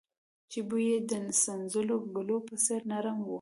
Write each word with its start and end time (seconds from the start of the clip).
چې 0.51 0.59
بوى 0.69 0.85
يې 0.91 0.97
د 1.09 1.11
سنځلو 1.43 1.95
د 2.01 2.05
ګلو 2.15 2.37
په 2.47 2.55
څېر 2.63 2.81
نرم 2.91 3.17
و. 3.25 3.29